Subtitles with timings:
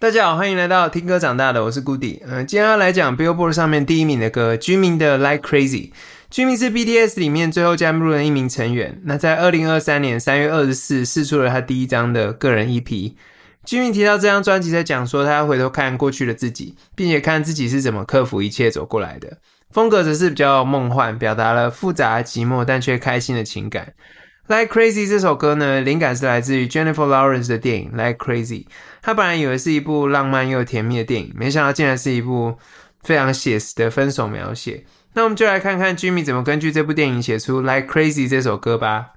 [0.00, 2.20] 大家好，欢迎来到听歌长大的，我是 Goody。
[2.24, 5.90] 嗯，今天要来讲 Billboard 上面第一名的歌，居民的 Like Crazy。
[6.30, 9.00] 居民是 BTS 里面最后加入的一名成员。
[9.06, 13.16] 那在二零二三年三月二十四试出了他第一张的个人 EP。
[13.64, 19.38] 居民提到这张专辑在讲说他要回头看过去的自己，并且看自己是怎么克服一切走过来的。
[19.72, 23.94] 风格则是比较梦幻，表达了复杂寂寞但却开心的情感。
[24.48, 28.64] Like Crazy 这首歌呢，灵感是来自于 Jennifer Lawrence 的电影 Like Crazy。
[29.02, 32.56] 他本来以为是一部浪漫又甜蜜的电影，没想到竟然是一部
[33.02, 34.86] 非常写实的分手描写。
[35.12, 39.08] 那我们就来看看 Jimmy 怎么根据这部电影写出 Like Crazy 这首歌吧。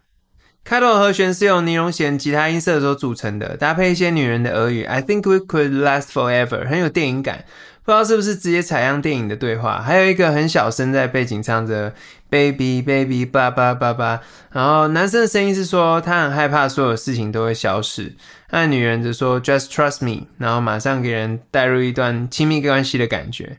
[0.65, 7.45] 开头和弦是由尼荣贤吉他音色所组成的，搭配一些女人的耳语，I think we could last forever，很有电影感。
[7.84, 11.94] 不知道是不是直接采样电影的对话，还有一个很小声在背景唱着
[12.30, 14.21] Baby Baby 叭叭叭叭，
[14.52, 18.13] 然后男生的声音是说他很害怕所有事情都会消失，
[18.52, 23.57] 那女人则说 Just trust me，然后马上给人带入一段亲密关系的感觉。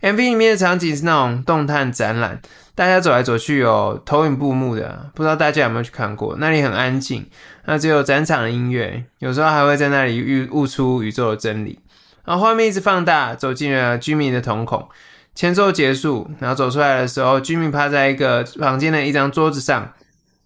[0.00, 2.40] MV 里面的场景是那种动态展览，
[2.74, 6.36] 大家走来走去有投影布幕的，不知道大家有没有去看过？
[6.38, 7.26] 那里很安静，
[7.64, 11.78] 那只有展场的音乐，有时候还会在那里悟悟出宇宙的真理。
[12.24, 14.88] 然后画面一直放大，走进了居民的瞳孔。
[15.34, 19.92] 前奏结束，然后走出来的时候，居民趴在一个房间的一张桌子上。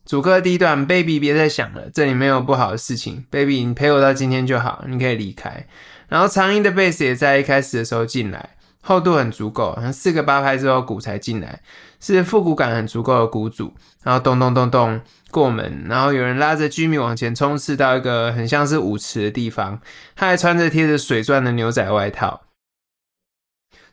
[0.07, 3.27] 主歌第一段，Baby 别再想了，这里没有不好的事情。
[3.31, 5.67] Baby 你陪我到今天就好，你可以离开。
[6.09, 11.61] 然后长音的贝斯也在一开始的时候进来，厚度很足够，然后四个八拍之后鼓才进来，
[12.01, 13.73] 是复古感很足够的鼓组。
[14.03, 15.01] 然后咚咚咚咚。
[15.31, 19.79] 过门，然后有人拉着居民往前冲刺到一个很像是舞池的地方，
[20.17, 22.45] 他还穿着贴着水钻的牛仔外套。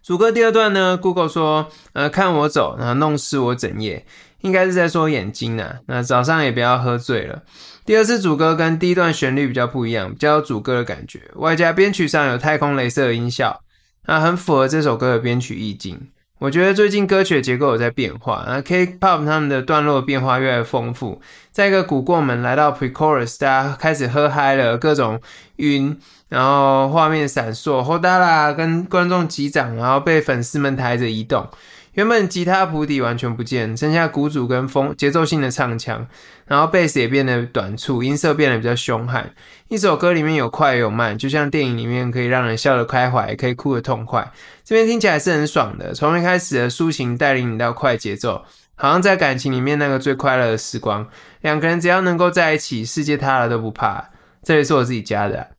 [0.02, 4.06] 主歌第二段呢，Google 说，呃，看我走，然后弄湿我整夜，
[4.40, 5.80] 应该是在说眼睛啊。
[5.88, 7.44] 那早上也不要喝醉了。
[7.86, 13.62] 第二次主歌跟第一段旋律比较不一样，比较有主歌的感觉，外加编曲上有太空镭射的音效，
[14.08, 16.10] 那很符合这首歌的编曲意境。
[16.40, 21.22] 我觉得最近歌曲的结构有在变化，那 K-pop 他们的段落变化越来越丰富。
[21.52, 25.22] 在一个鼓过门来到 pre-chorus，大家开始喝嗨了，各种
[25.56, 31.48] 晕，然后画面闪烁，后哒啦，跟观众击掌，然后被粉丝们抬着移动。
[31.96, 36.06] 原本吉他谱底完全不见，剩下鼓组跟风节奏性的唱腔，
[36.46, 39.34] 然后贝斯也变得短促，音色变得比较凶悍。
[39.70, 44.30] 一首歌里面有快有慢，就像电影里面可以让人笑得开怀，可以哭得痛快。
[44.66, 48.44] 这边听起来是很爽的，从一开始的抒情带领你到快节奏，
[48.76, 51.08] 好像在感情里面那个最快乐的时光。
[51.40, 54.10] 两个人只要能够在一起，世界塌了都不怕。
[54.44, 55.55] 这里是我自己加的。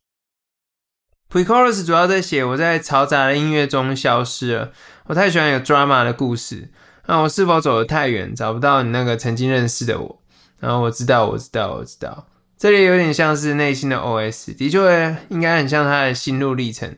[1.31, 4.71] Pre-chorus 主要在写我在嘈杂的音乐中消失了。
[5.07, 6.71] 我太喜欢有 drama 的故事。
[7.07, 10.23] 那我是否走得太远，找不到你那个曾经认识的我？
[10.61, 12.27] 然后我知道，我知道，我知道。
[12.57, 16.97] 这里有点像是内心的 OS，的确应该很像他的心路历程。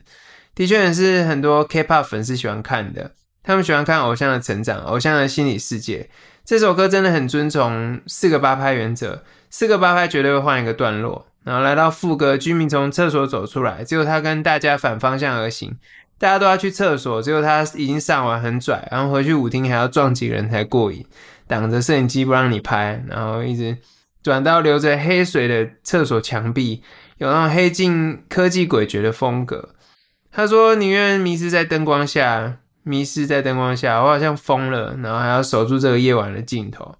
[0.55, 3.11] 的确也是很多 K-pop 粉丝喜欢看的。
[3.43, 6.09] 他们喜欢看偶像的成长，偶像的心理世界。
[6.45, 11.27] 这首歌真的很遵从四个八拍原则，四个八拍绝对会换一个段落。
[11.49, 15.75] 然后来到副歌，居民从厕所走出来，只有他跟大家反方向而行。
[16.19, 21.03] 大家都要去厕所，结果他已经上完很拽，然后回去舞厅还要撞几个人才过瘾，
[21.47, 23.75] 挡着摄影机不让你拍，然后一直
[24.21, 26.83] 转到流着黑水的厕所墙壁，
[27.17, 29.69] 有那种黑镜科技诡谲的风格。
[30.31, 36.93] 他说宁愿迷失在灯光下，迷失在灯光下，我好像疯了，然后还要守住这个夜晚的镜头，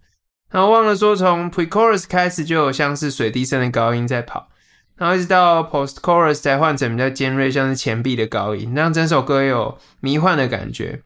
[0.50, 4.50] 然后忘了说从 pre-chorus 开始就有像是水滴声的高音在跑。
[4.98, 11.04] 然后一直到 post chorus 才换成比较尖锐，像是钱币的高音，让整首歌有迷幻的感觉。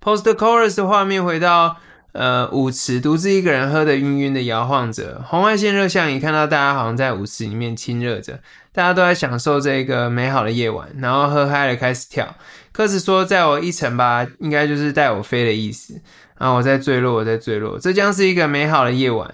[0.00, 1.78] post chorus 的画面回到
[2.12, 8.38] 呃舞池，独自一个人喝的晕晕的摇晃着，红外线热像仪看到大家好像在舞池里面亲热着，
[8.72, 12.36] 大家都在享受这个美好的夜晚，然后喝嗨了开始跳。
[12.70, 16.00] 歌词说载我一程吧，应该就是带我飞的意思。
[16.42, 19.32] 啊我在坠落，我在坠落，这将是一个美好的夜晚。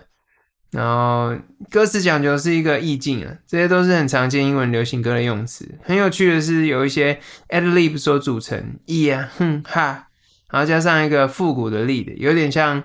[0.70, 1.34] 然后
[1.70, 5.66] 歌词讲究是一个意境啊，这些都是很常见英文流行歌的用词。
[5.82, 7.18] 很有趣的是，有一些
[7.48, 10.08] ad lib 所组成，咿呀哼哈，
[10.50, 12.84] 然后加上一个复古的 lead，有点像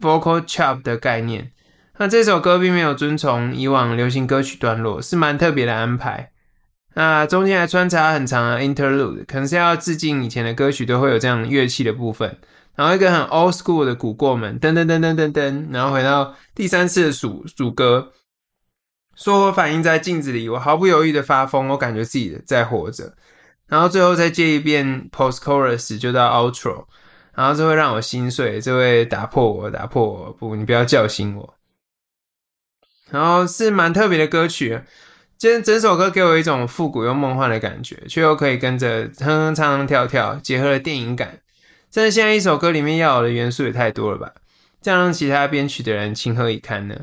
[0.00, 1.52] vocal chop 的概念。
[1.98, 6.32] 那这首歌并没有遵从以往流行歌曲段落，是蛮特别的安排。
[6.94, 12.38] 那中间还穿插很长的 interlude，可能是要致敬以前的歌曲都会有这样乐器的部分。
[12.74, 18.12] 然后一个很 old school 的鼓过门，噔噔噔噔噔噔，然后回到第三次的主主歌，
[19.14, 23.14] 说我反映在镜子里，我毫不犹豫的发疯，我感觉自己在活着，
[23.66, 26.86] 然后最后再接一遍 post chorus 就到 outro，
[27.34, 31.54] 然后这会让我心碎，这会打破我，打破我，不，你不要叫醒我，
[33.10, 34.82] 然后是蛮特别的歌曲。
[35.36, 41.41] 今天整首歌给我一种复古又梦幻的感觉，却又可以跟着哼哼唱唱跳跳，结合了电影感。
[41.94, 44.32] 但是现在一首歌里面要有的元素也太多了吧？
[44.80, 46.96] 这样让其他编曲的人情何以堪呢？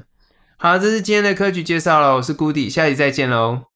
[0.58, 3.69] 好，这是今天的歌曲介绍了，我是 Goody，下集再见喽。